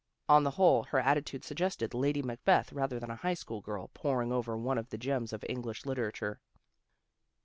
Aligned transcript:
On 0.27 0.43
the 0.43 0.49
whole, 0.49 0.81
her 0.85 0.97
attitude 0.99 1.43
suggested 1.45 1.93
Lady 1.93 2.23
Macbeth 2.23 2.73
rather 2.73 2.99
than 2.99 3.11
a 3.11 3.17
high 3.17 3.35
school 3.35 3.61
girl, 3.61 3.91
poring 3.93 4.31
over 4.31 4.57
one 4.57 4.79
of 4.79 4.89
the 4.89 4.97
gems 4.97 5.31
of 5.31 5.45
English 5.47 5.85
literature. 5.85 6.39